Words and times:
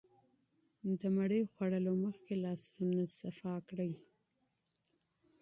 د 0.87 0.89
ډوډۍ 1.01 1.41
خوړلو 1.51 1.93
مخکې 2.05 2.33
لاسونه 2.43 3.03
پاک 3.39 3.61
کړئ. 3.69 3.91